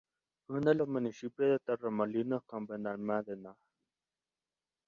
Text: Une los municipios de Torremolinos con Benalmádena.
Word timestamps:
Une 0.49 0.73
los 0.73 0.87
municipios 0.89 1.51
de 1.51 1.59
Torremolinos 1.63 2.41
con 2.47 2.65
Benalmádena. 2.65 3.55